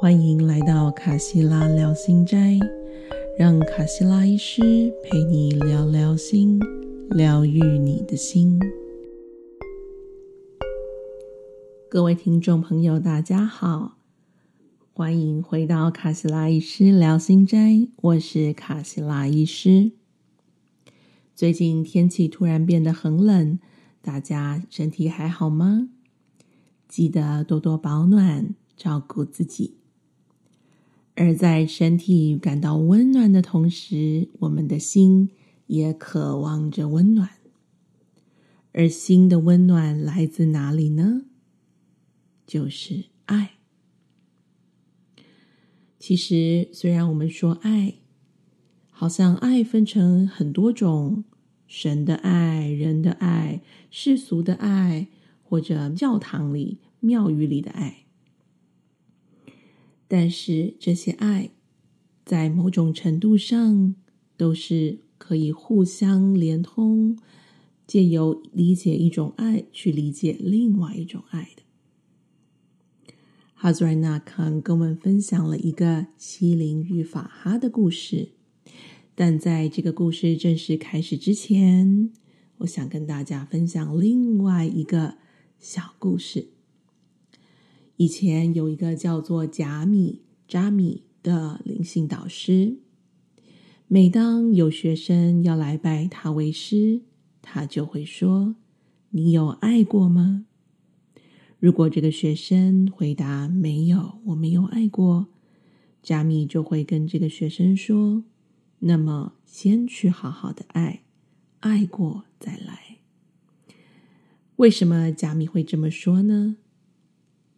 [0.00, 2.58] 欢迎来到卡西拉聊心斋，
[3.38, 6.58] 让卡西拉医师陪你聊聊心，
[7.10, 8.58] 疗愈你的心。
[11.90, 13.98] 各位听众朋友，大家好，
[14.94, 19.92] 欢迎回到卡西拉医师聊心斋，我是卡西拉医师。
[21.34, 23.58] 最近天气突然变得很冷，
[24.00, 25.90] 大家身体还好吗？
[26.88, 29.79] 记得多多保暖，照顾自己。
[31.20, 35.28] 而在身体感到温暖的同时，我们的心
[35.66, 37.28] 也渴望着温暖。
[38.72, 41.26] 而心的温暖来自哪里呢？
[42.46, 43.58] 就是爱。
[45.98, 47.96] 其实，虽然我们说爱，
[48.90, 51.24] 好像爱分成很多种：
[51.66, 55.08] 神的爱、人的爱、世俗的爱，
[55.42, 58.06] 或者教堂里、庙宇里的爱。
[60.12, 61.50] 但是这些爱，
[62.24, 63.94] 在某种程度上
[64.36, 67.16] 都是可以互相连通，
[67.86, 71.62] 借由理解一种爱去理解另外一种爱的。
[73.54, 78.30] 哈祖尔纳康跟我们分享了一个西林与法哈的故事，
[79.14, 82.10] 但在这个故事正式开始之前，
[82.58, 85.18] 我想跟大家分享另外一个
[85.60, 86.48] 小故事。
[88.00, 92.78] 以前有一个叫做贾米扎米的灵性导师，
[93.88, 97.02] 每当有学生要来拜他为师，
[97.42, 98.56] 他就会说
[99.12, 100.46] ：“你有爱过吗？”
[101.60, 105.28] 如果这个学生回答“没有，我没有爱过”，
[106.02, 108.24] 贾米就会跟这个学生说
[108.80, 111.02] ：“那么先去好好的爱，
[111.58, 113.00] 爱过再来。”
[114.56, 116.56] 为什么贾米会这么说呢？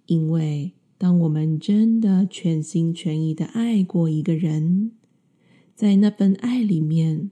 [0.06, 4.92] 因为，当我们真的全心全意的爱过一个人，
[5.75, 7.31] 在那份爱里面，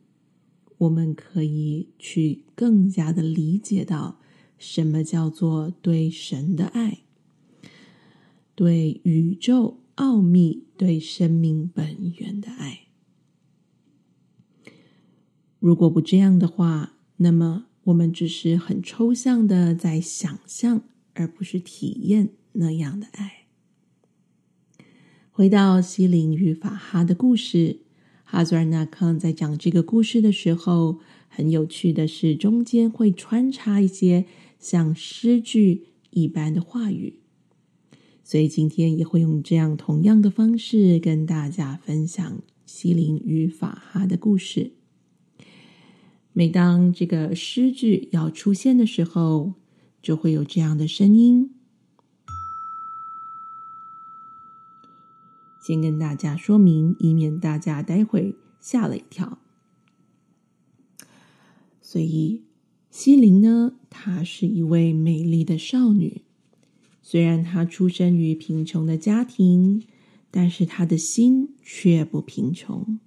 [0.78, 4.18] 我们可以去更加的理解到
[4.58, 7.00] 什么叫做对神的爱，
[8.54, 12.86] 对宇宙奥秘、对生命本源的爱。
[15.58, 20.82] 如果不这样的话，那么我们只是很抽象的在想象，
[21.12, 22.30] 而不是体验。
[22.52, 23.46] 那样的爱。
[25.30, 27.80] 回到西林与法哈的故事，
[28.24, 34.26] 哈祖尔纳康在讲这个故事的时候，很有趣的是，中间会穿插一些
[34.58, 37.20] 像诗句一般的话语。
[38.22, 44.72] 所以今天也会用这样同样的方式跟大家分享西林与法哈的故事。
[46.32, 49.54] 每当这个诗句要出现的时候，
[50.02, 51.54] 就会有这样的声音。
[55.60, 59.38] 先跟大家说明，以免大家待会吓了一跳。
[61.82, 62.44] 所以，
[62.90, 66.22] 西林呢，她是一位美丽的少女。
[67.02, 69.84] 虽然她出生于贫穷的家庭，
[70.30, 72.98] 但是她的心却不贫穷。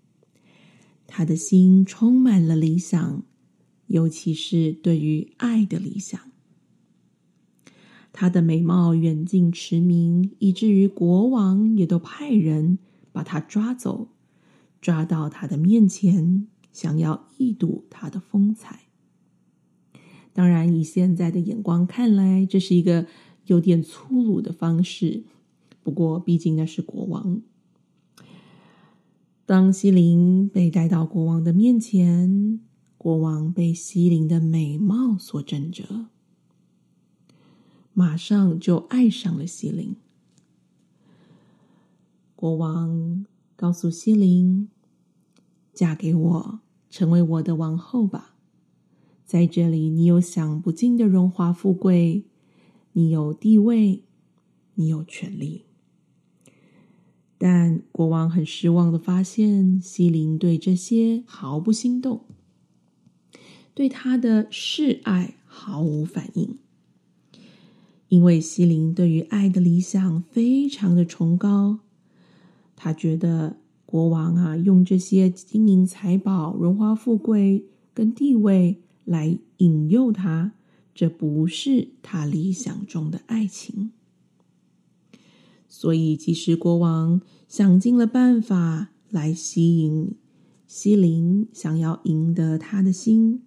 [1.07, 3.23] 她的心充满了理想，
[3.87, 6.32] 尤其是对于爱的理想。
[8.13, 12.77] 她的美貌远近驰名，以至于国王也都派人
[13.11, 14.07] 把她抓走，
[14.79, 18.81] 抓到她的面前，想要一睹她的风采。
[20.31, 23.07] 当然，以现在的眼光看来，这是一个
[23.47, 25.23] 有点粗鲁的方式。
[25.83, 27.41] 不过，毕竟那是国王。
[29.45, 32.59] 当西林被带到国王的面前，
[32.97, 36.07] 国王被西林的美貌所震着。
[37.93, 39.95] 马上就爱上了西林。
[42.35, 44.67] 国王告诉西林
[45.73, 46.59] ：“嫁给我，
[46.89, 48.35] 成为我的王后吧。
[49.25, 52.25] 在这里，你有享不尽的荣华富贵，
[52.93, 54.03] 你有地位，
[54.75, 55.65] 你有权利。”
[57.37, 62.25] 但国王很失望的发现，西林对这些毫不心动，
[63.73, 66.57] 对他的示爱毫无反应。
[68.13, 71.79] 因为西林对于爱的理想非常的崇高，
[72.75, 73.57] 他觉得
[73.87, 80.51] 国王啊用这些金银财宝、荣华富贵跟地位来引诱他，
[80.93, 83.89] 这不是他理想中的爱情。
[85.67, 90.13] 所以，即使国王想尽了办法来吸引
[90.67, 93.41] 西林，想要赢得他的心，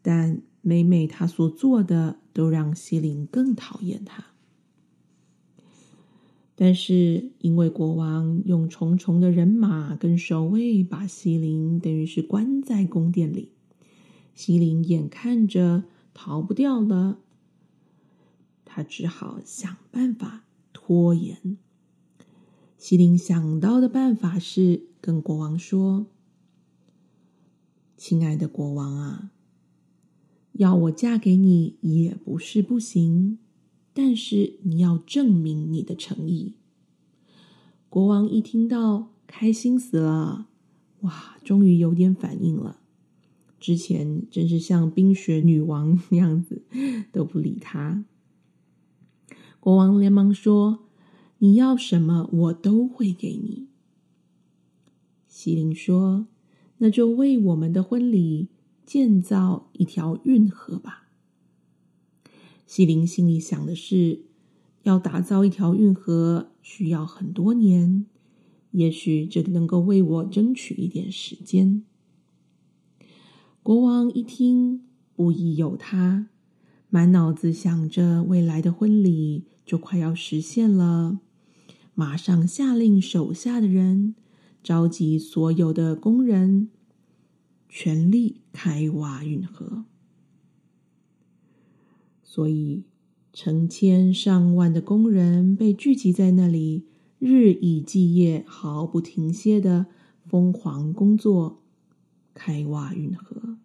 [0.00, 2.20] 但每每他所做的。
[2.36, 4.26] 都让西林更讨厌他。
[6.54, 13.52] 但是因为国王用重重的人马跟守卫把西林等于是关在宫殿里，
[14.34, 17.18] 西林眼看着逃不掉了，
[18.66, 20.44] 他只好想办法
[20.74, 21.56] 拖延。
[22.76, 26.06] 西林想到的办法是跟国王说
[27.96, 29.30] ：“亲爱的国王啊，
[30.58, 33.38] 要我嫁给你也不是不行。”
[33.98, 36.52] 但是你要证明你的诚意。
[37.88, 40.48] 国王一听到，开心死了，
[41.00, 42.80] 哇，终于有点反应了。
[43.58, 46.62] 之前真是像冰雪女王那样子，
[47.10, 48.04] 都不理他。
[49.58, 50.80] 国王连忙说
[51.38, 53.68] ：“你要什么，我都会给你。”
[55.26, 56.26] 西林说
[56.78, 58.48] ：“那就为我们的婚礼
[58.86, 61.08] 建造一条运河吧。”
[62.66, 64.22] 西林心里想的是，
[64.84, 68.06] 要打造一条运河需要很多年，
[68.70, 71.84] 也许这能够为我争取一点时间。
[73.62, 74.82] 国王一听，
[75.14, 76.28] 不疑有他，
[76.88, 81.20] 满脑子想着未来的婚礼就快要实现了，
[81.94, 84.14] 马上下令手下的人
[84.62, 86.68] 召集所有的工人，
[87.78, 89.84] 全力开挖运河。
[92.22, 92.84] 所以，
[93.34, 96.86] 成千上万的工人被聚集在那里，
[97.18, 99.88] 日以继夜，毫不停歇的
[100.24, 101.60] 疯狂工作，
[102.32, 103.58] 开挖运河。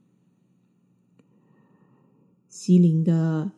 [2.50, 3.54] 西林的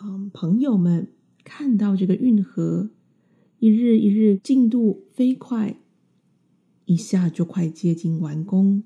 [0.00, 1.12] 嗯朋友们
[1.44, 2.88] 看到这个运河
[3.58, 5.76] 一日一日进度飞快，
[6.86, 8.82] 一下就快接近完工，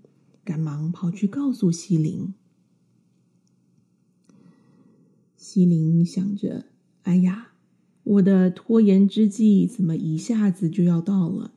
[0.48, 2.32] 赶忙跑去告诉西林。
[5.36, 6.64] 西林想着
[7.04, 7.52] ：“哎呀，
[8.02, 11.52] 我的拖延之计怎么一下子就要到了？”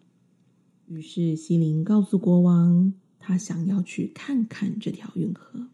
[0.92, 5.68] 于是西林告诉国王，他想要去看看这条运河。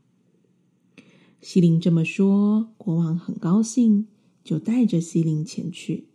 [1.41, 4.05] 西林这么说，国王很高兴，
[4.43, 6.05] 就带着西林前去。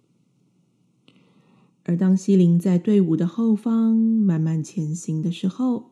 [1.82, 5.90] 而当西林在队伍的后方慢慢前行的时候，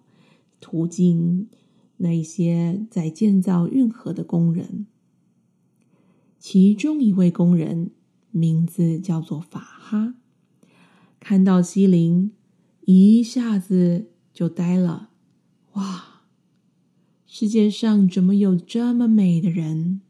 [0.60, 1.48] 途经
[1.96, 4.86] 那些在建造运河的工人。
[6.38, 7.90] 其中一位工人
[8.30, 10.14] 名字叫做法哈，
[11.18, 12.32] 看到西林，
[12.86, 15.10] 一下子就呆了。
[15.72, 16.22] 哇，
[17.26, 20.00] 世界上怎么有这么美的人？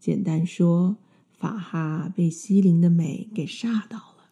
[0.00, 0.96] 简单说，
[1.30, 4.30] 法哈被西林的美给吓到了，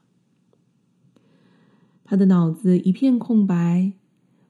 [2.05, 3.93] 他的脑子一片空白，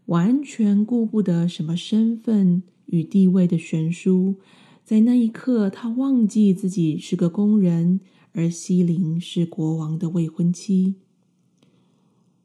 [0.07, 4.37] 完全顾不得什么身份与地位的悬殊。
[4.85, 8.01] 在那一刻，他忘记自己是个工人，
[8.33, 10.97] 而西林是国王的未婚妻。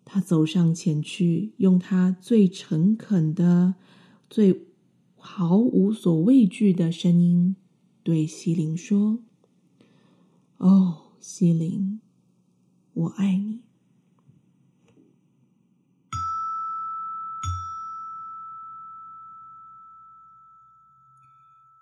[0.06, 3.76] 他走上前去，用他最诚恳的、
[4.30, 4.68] 最
[5.18, 7.56] 毫无所畏惧的声音
[8.02, 9.20] 对西林说
[10.58, 12.00] ：“哦，西林，
[12.94, 13.60] 我爱你。”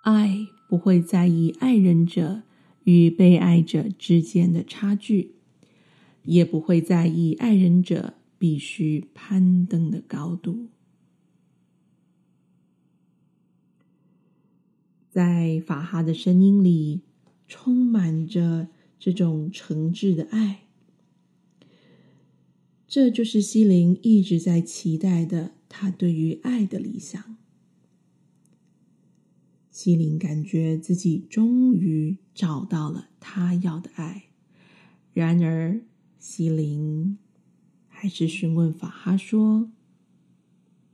[0.07, 2.43] 爱不会在意爱人者
[2.85, 5.33] 与被爱者之间的差距，
[6.23, 10.67] 也不会在意爱人者必须攀登的高度。
[15.09, 17.01] 在法哈的声音里，
[17.45, 20.61] 充满着这种诚挚的爱。
[22.87, 27.35] 这就是西林一直在期待的，他对于爱的理想。
[29.77, 34.23] 西林感觉自己终于找到了他要的爱，
[35.13, 35.79] 然而
[36.17, 37.19] 西林
[37.87, 39.69] 还是询问法哈说：“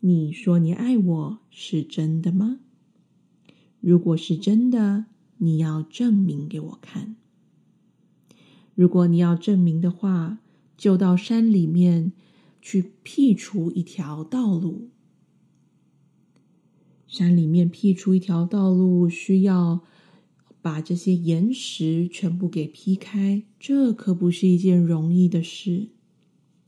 [0.01, 2.59] 你说你爱我是真的吗？
[3.79, 5.05] 如果是真的，
[5.37, 7.15] 你要证明给我看。
[8.75, 10.39] 如果你要证明的话，
[10.75, 12.11] 就到山里面
[12.61, 14.89] 去辟出一条道路。”
[17.13, 19.81] 山里面辟出一条道路，需要
[20.63, 25.89] 把这些岩石全部给劈开，这可不是一件容易的事。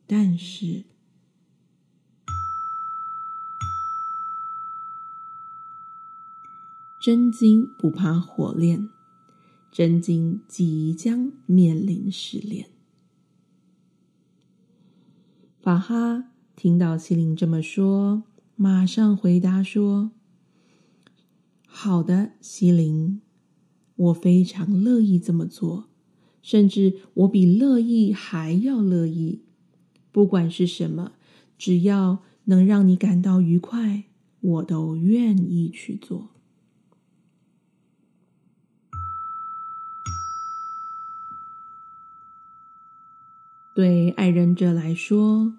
[0.06, 0.84] 但是，
[7.02, 8.88] 真金不怕火炼，
[9.72, 12.70] 真金即将面临试炼。
[15.60, 16.26] 法哈
[16.56, 18.22] 听到麒麟这么说，
[18.56, 20.12] 马上回答说。
[21.78, 23.20] 好的，西林，
[23.98, 25.90] 我非常乐意这么做。
[26.42, 29.42] 甚至我比乐意还要乐意。
[30.14, 31.12] 不管是什么，
[31.58, 34.06] 只要能让你感到愉快，
[34.40, 36.30] 我都愿意去做。
[43.76, 45.58] 对爱人者来说，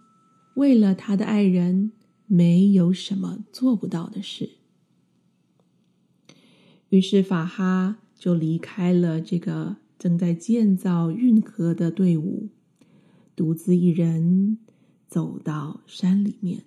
[0.54, 1.92] 为了他的爱人，
[2.26, 4.55] 没有什么做不到的事。
[6.96, 12.48] 于是法哈就离开了这个正在建造运河的队伍，
[13.36, 14.56] 独自一人
[15.06, 16.64] 走到山里面。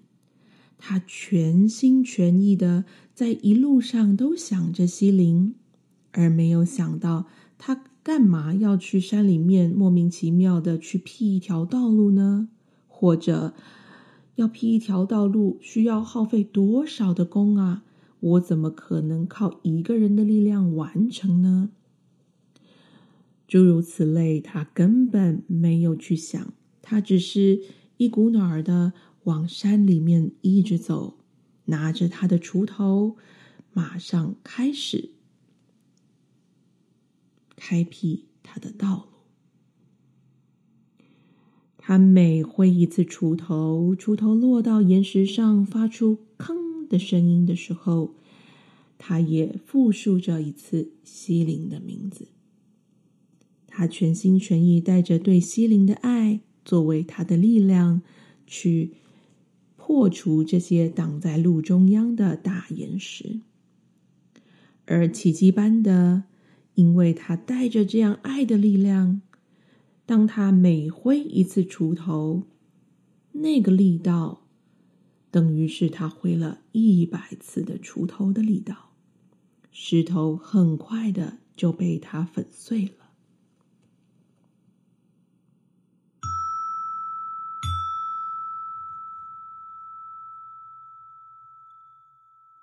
[0.78, 5.56] 他全心全意的在一路上都想着西林，
[6.12, 7.26] 而没有想到
[7.58, 7.86] 他。
[8.02, 12.50] 干嘛要去山里面莫名其妙的去辟一条道路呢？
[12.88, 13.54] 或者
[14.36, 17.84] 要辟一条道路需要耗费多少的功啊？
[18.20, 21.72] 我怎么可能靠一个人的力量完成呢？
[23.48, 27.62] 诸如此类，他根本没有去想，他只是
[27.98, 31.18] 一股脑儿的往山里面一直走，
[31.66, 33.16] 拿着他的锄头，
[33.74, 35.12] 马上开始。
[37.56, 39.04] 开辟他的道路。
[41.78, 46.54] 他每挥一次锄头，锄头落到岩石上发出“吭”
[46.90, 48.16] 的声音的时候，
[48.98, 52.28] 他也复述着一次西林的名字。
[53.68, 58.02] 他全心全意带着对西林的爱作为他的力量，
[58.46, 58.92] 去
[59.78, 63.40] 破除这些挡在路中央的大岩石，
[64.86, 66.24] 而奇迹般的。
[66.76, 69.22] 因为他带着这样爱的力量，
[70.06, 72.44] 当他每挥一次锄头，
[73.34, 74.39] 那个力道
[75.32, 78.92] 等于是他挥了一百次的锄头的力道，
[79.72, 82.94] 石头很快的就被他粉碎了。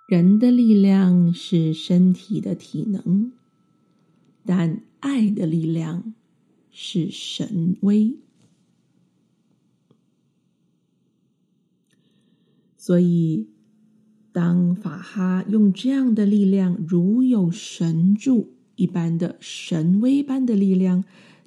[0.07, 3.33] 人的力量是身体的体能。
[4.49, 6.15] 但爱的力量
[6.71, 8.17] 是神威，
[12.87, 13.49] 所以
[14.31, 21.03] 当法哈用这样的力量，如有神助一般的神威般的力量，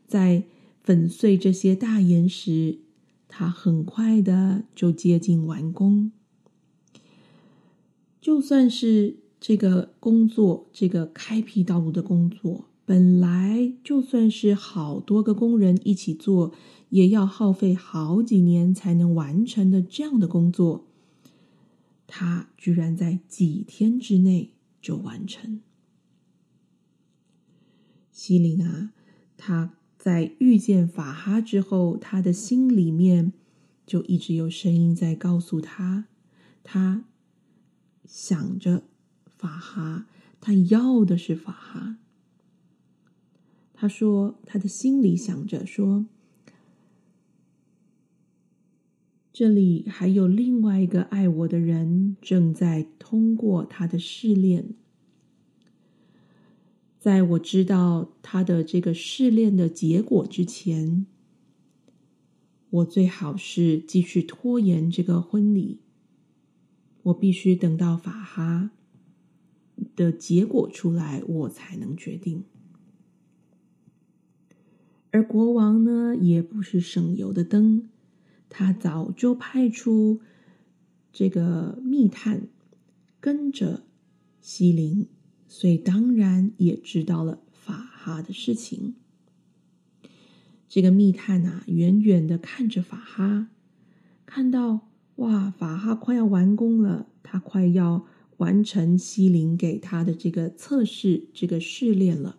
[0.05, 0.43] 在
[0.83, 2.79] 粉碎这些大岩石，
[3.29, 6.11] 他很快的就接近完工。
[8.19, 12.65] 就算是这个工作，这个开辟道路的工作。
[12.83, 16.51] 本来就算是好多个工人一起做，
[16.89, 20.88] 也要耗费好几年才能完成的这样的工作，
[22.11, 25.61] 他居然在几天之内就完成。
[28.11, 28.91] 西林啊，
[29.37, 33.31] 他在遇见法哈之后，他的心里面
[33.85, 36.07] 就一直有声音在告诉他，
[36.63, 37.05] 他
[38.05, 38.83] 想着
[39.37, 40.07] 法哈，
[40.41, 41.97] 他要的是法哈。
[43.71, 46.07] 他说：“他的心里想着说，
[49.39, 54.73] 这里还有另外一个爱我的人正在通过他的试炼。
[56.99, 61.05] 在我知道他的这个试炼的结果之前，
[62.69, 65.79] 我最好是继续拖延这个婚礼。
[67.03, 68.71] 我必须等到法哈
[69.95, 72.43] 的结果出来，我才能决定。”
[75.11, 77.87] 而国王呢，也不是省油的灯，
[78.49, 80.19] 他早就派出
[81.13, 82.47] 这个密探
[83.19, 83.83] 跟着
[84.41, 85.07] 西林，
[85.47, 88.95] 所以当然也知道了法哈的事情。
[90.67, 93.49] 这个密探啊，远远的看着法哈，
[94.25, 98.05] 看到哇，法哈快要完工了，他快要
[98.37, 102.37] 完成西林给他的这个测试、这个试炼了。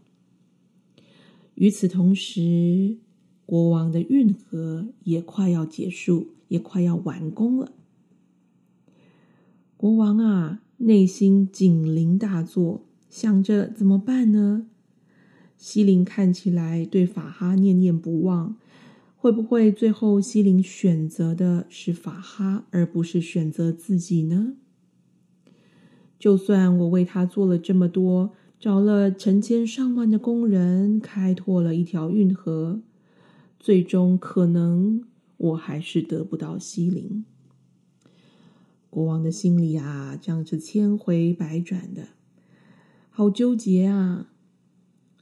[1.57, 2.99] 与此同时，
[3.51, 7.73] 国王的运河也快要结束，也快要完工了。
[9.77, 14.67] 国王啊，内心警铃大作，想着怎么办呢？
[15.57, 18.55] 西林看起来对法哈念念不忘，
[19.17, 24.55] 会不会最后西林选择的是法哈，而不是选择自己呢？
[26.21, 28.31] 就算我为他做了这么多。
[28.61, 32.83] 找了成千上万的工人，开拓了一条运河，
[33.61, 35.05] 最终可能
[35.37, 37.25] 我还是得不到西陵。
[38.89, 42.09] 国王的心里啊，这样子千回百转的，
[43.11, 44.33] 好纠结啊！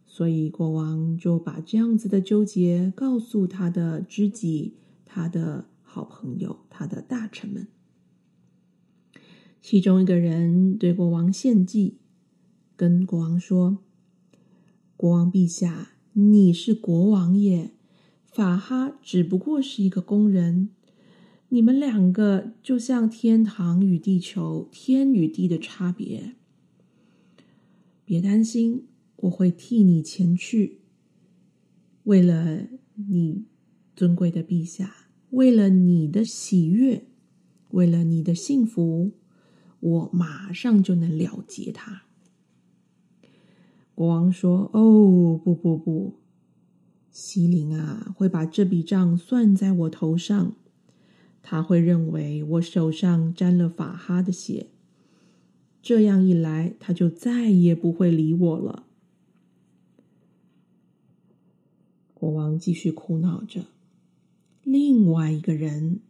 [0.07, 7.67] 所以国王就把这样子的纠结告诉他的知己、他的好朋友、他的大臣们。
[9.61, 11.99] 其中一个人对国王献计，
[12.77, 13.79] 跟国王说
[14.97, 17.73] ：“国王陛下，你是国王耶，
[18.33, 20.71] 法哈只不过是一个工人。
[21.49, 26.37] 你们两个就像天堂与地球、天与地的差别。
[28.05, 30.81] 别担心，我会替你前去。
[32.05, 33.47] 为了你
[33.97, 37.07] 尊贵的陛下，为了你的喜悦，
[37.71, 39.13] 为了你的幸福。”
[39.81, 42.03] 我马上就能了结他。
[43.95, 46.18] 国王说：“哦，不不不，
[47.21, 50.53] 西林啊，会把这笔账算在我头上。
[51.43, 54.69] 他会认为我手上沾了法哈的血，
[55.83, 58.85] 这样一来，他就再也不会理我了。”
[62.15, 63.65] 国王继续苦恼着。
[64.63, 66.01] 另外一个人。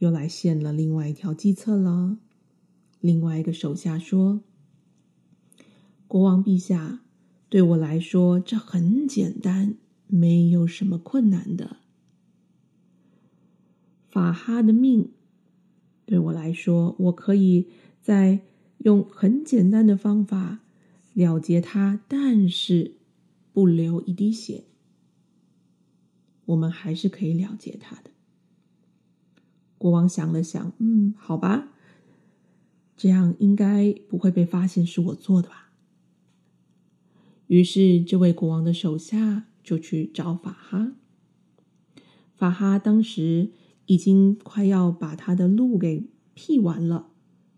[0.00, 2.18] 又来献了另外一条计策了。
[3.00, 4.42] 另外一个手下说
[6.06, 7.00] ：“国王陛下，
[7.54, 9.76] 对我来说这很简单，
[10.08, 11.76] 没有什么困难的。
[14.10, 15.12] 法哈的命
[16.04, 17.68] 对我来说，我可以
[18.02, 18.40] 在
[18.78, 20.62] 用很简单的方法
[21.12, 22.96] 了结他，但是
[23.52, 24.64] 不流一滴血，
[26.46, 28.10] 我们还是可以了结他的。”
[29.78, 31.68] 国王想了想，嗯，好吧，
[32.96, 35.63] 这样应该不会被发现是我做的吧。
[37.46, 40.92] 于是，这位国王的手下就去找法哈。
[42.34, 43.50] 法哈当时
[43.86, 47.08] 已经快要把他的路给辟完了，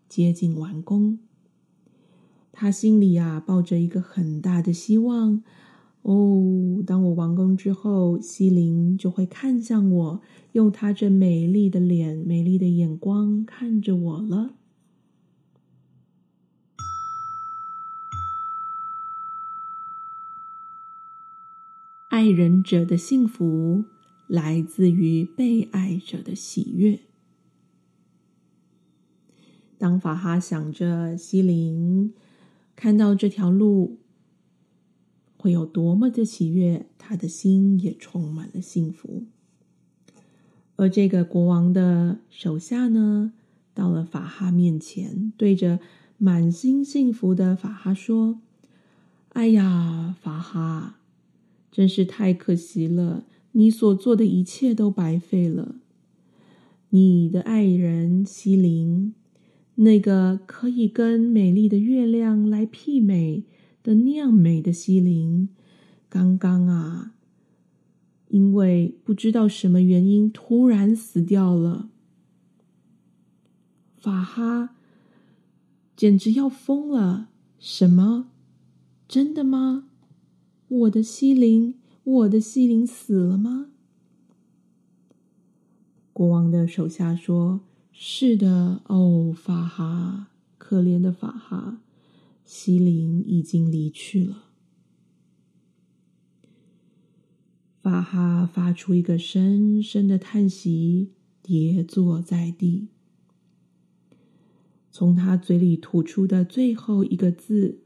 [0.08, 1.18] 接近完工。
[2.52, 5.42] 他心里啊，抱着一个很大的希望。
[6.02, 10.20] 哦，当我完工之后，西林就会看向我，
[10.52, 14.54] 用他这美丽的脸、美丽的眼光看着我了。
[22.16, 23.84] 爱人者的幸福
[24.26, 27.00] 来自于被爱者的喜悦。
[29.76, 32.14] 当法哈想着西林
[32.74, 33.98] 看到这条路。
[35.36, 39.24] 会有多么的喜悦，他的心也充满了幸福。
[40.76, 43.32] 而这个国王的手下呢，
[43.74, 45.78] 到了法哈面前，对着
[46.16, 48.40] 满心幸福的法哈说
[49.34, 50.98] ：“哎呀，法哈，
[51.76, 55.76] 真是太可惜了，你所做的一切都白费了。
[56.88, 59.12] 你的爱人西林，
[59.74, 63.44] 那个可以跟美丽的月亮来媲美。”
[63.84, 65.50] 的那样美的西林，
[66.08, 67.12] 刚刚啊，
[68.28, 71.90] 因为不知道什么原因突然死掉了。
[73.98, 74.70] 法哈
[75.94, 77.28] 简直要疯了！
[77.58, 78.30] 什么？
[79.06, 79.85] 真的吗？
[80.68, 83.70] 我的西林，我的西林死了吗？
[86.12, 87.60] 国王的手下说
[87.92, 91.82] ：“是的，哦，法哈，可怜的法哈。”
[92.44, 94.44] 西林已经离去了。
[97.80, 102.88] 法哈发出一个深深的叹息，跌坐在地。
[104.90, 107.80] 从他嘴里吐出的最后一个字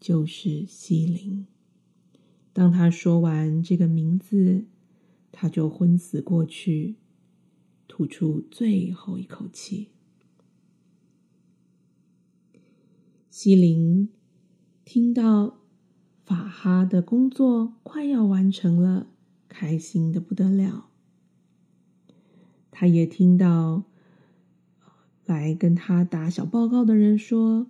[0.00, 1.46] 就是“西林”。
[2.56, 4.64] 当他说完这个名字，
[5.30, 6.96] 他就昏死过去，
[7.86, 9.88] 吐出最后一口气。
[13.28, 14.08] 西林
[14.86, 15.58] 听到
[16.24, 19.08] 法哈的工作快要完成了，
[19.50, 20.88] 开心的不得了。
[22.70, 23.84] 他也听到
[25.26, 27.66] 来跟他打小报告的人说，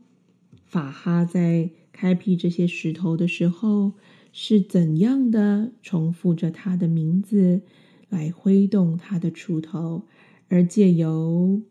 [0.65, 3.95] 法哈在开辟这些石头的时候
[4.39, 7.63] 是怎样的重复着他的名字
[8.11, 10.03] 来挥动他的锄头，
[10.49, 11.63] 而借由。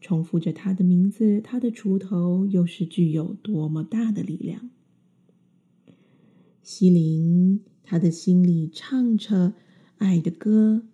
[0.00, 4.70] 重复着他的名字，他的锄头又是具有多么大的力量？
[6.62, 9.54] 西林，他的心里唱着
[9.98, 10.86] 爱的歌，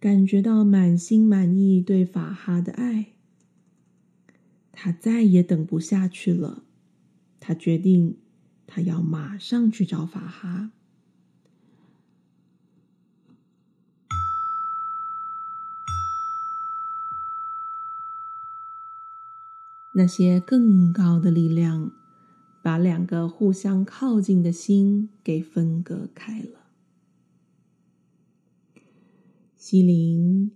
[0.00, 3.12] 感觉到满心满意对法哈的爱，
[4.72, 6.64] 他再也等不下去了。
[7.38, 8.16] 他决定，
[8.66, 10.72] 他要马上去找法哈。
[19.92, 21.90] 那些更高的力量
[22.62, 26.66] 把两个互相靠近的心给分割开了。
[29.56, 30.50] 西林，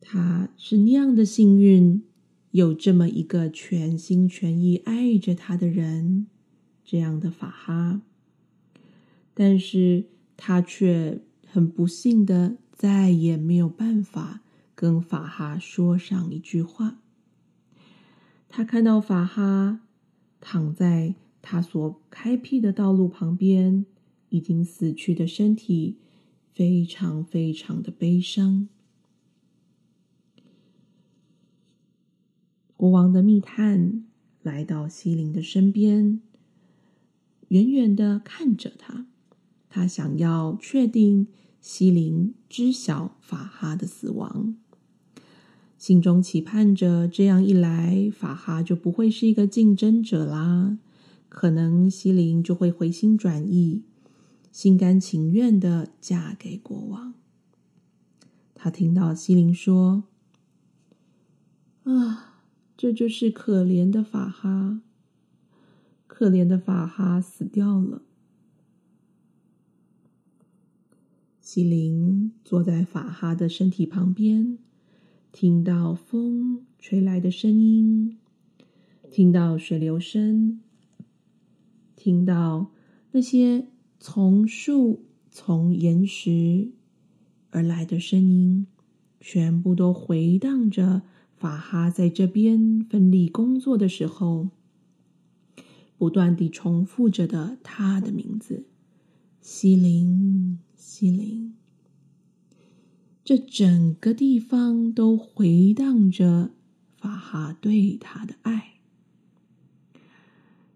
[0.00, 2.04] 他是那样的幸运，
[2.52, 6.28] 有这么一个全心全意爱着他的人，
[6.86, 8.00] 这样的法哈。
[9.34, 10.06] 但是
[10.38, 14.40] 他却很不幸的，再也没有办法
[14.74, 16.96] 跟法哈说上一句话。
[18.48, 19.80] 他看到法哈
[20.40, 23.84] 躺在他所开辟的道路旁边，
[24.30, 25.98] 已经死去的身体，
[26.54, 28.68] 非常非常的悲伤。
[32.76, 34.04] 国王的密探
[34.42, 36.20] 来到西林的身边，
[37.48, 39.06] 远远的看着他。
[39.68, 41.26] 他想要确定
[41.60, 44.56] 西林知晓法哈的死亡，
[45.76, 50.78] 心中期盼着这样一来，法哈就不会是一个竞争者啦。
[51.28, 53.82] 可能西林就会回心转意，
[54.50, 57.12] 心甘情愿的嫁给国王。
[58.54, 60.04] 他听到西林说
[61.84, 62.40] ：“啊，
[62.78, 64.80] 这就是可怜的法哈，
[66.18, 68.00] 可怜的法哈死掉了。”
[71.42, 74.56] 西林坐在法哈的身体旁边，
[75.30, 78.16] 听到风吹来的声音，
[79.10, 80.58] 听到水流声，
[81.94, 82.70] 听到
[83.12, 83.66] 那些
[84.00, 86.70] 从树、从岩石
[87.50, 88.66] 而来的声音，
[89.20, 91.02] 全部都回荡着
[91.36, 94.48] 法哈在这边奋力工作的时候，
[95.98, 98.66] 不断地重复着的他的名字：
[99.40, 100.58] 西林。
[100.76, 101.54] 西林，
[103.24, 106.52] 这整个地方都回荡着
[106.96, 108.74] 法哈对他的爱。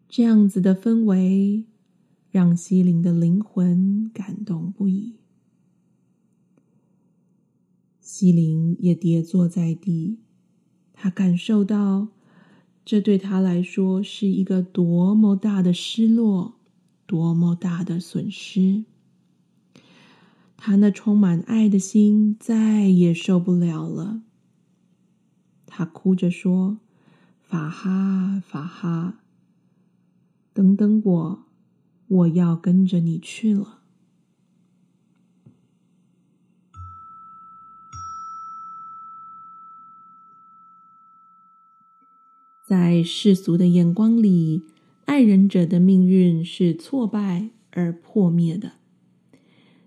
[0.09, 1.65] 这样子的氛围
[2.31, 5.15] 让西林的灵魂感动不已。
[8.01, 10.19] 西林也跌坐在地，
[10.93, 12.09] 他感受到
[12.91, 16.57] 这对他来说是一个多么大的失落，
[17.07, 18.85] 多么大的损失。
[20.57, 24.23] 他那充满爱的心再也受不了了，
[25.67, 26.81] 他哭着说
[27.41, 29.21] ：“法哈，法哈，
[30.53, 31.45] 等等我，
[32.09, 33.80] 我要跟着你去了。”
[42.71, 44.63] 在世俗的眼光里，
[45.05, 48.75] 爱人者的命运是挫败而破灭的。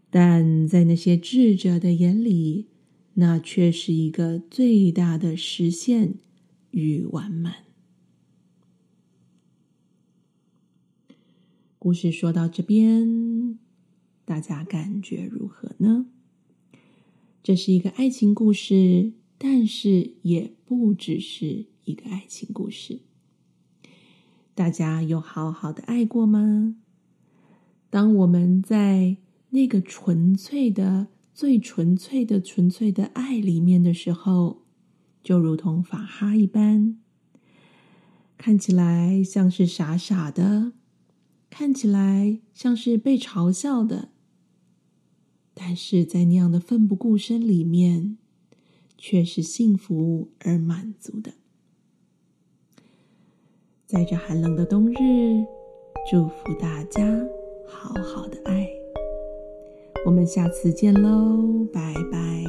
[0.10, 2.68] 但在那些智者的眼里，
[3.14, 6.16] 那却是一个最大的实现
[6.72, 7.64] 与完满。
[11.80, 13.58] 故事说到这边，
[14.26, 16.08] 大家感觉如何呢？
[17.42, 23.02] 这是一个爱情故事，但是也不只是一个爱情故事。
[24.56, 26.76] 大家有好好的爱过吗？
[27.90, 29.18] 当我们在
[29.50, 34.64] 那个纯粹的、最纯粹的、纯粹的爱里面的时候，
[35.24, 37.00] 就如同法哈一般，
[38.38, 40.74] 看起来像是傻傻的，
[41.50, 44.10] 看起来像是被嘲笑的，
[45.54, 48.18] 但是在那样的奋不顾身里面，
[48.98, 51.34] 却是幸福而满足的。
[53.94, 55.46] 在这寒冷的冬日，
[56.10, 57.00] 祝福大家
[57.64, 58.68] 好好的爱。
[60.04, 62.44] 我们下次见喽，拜拜。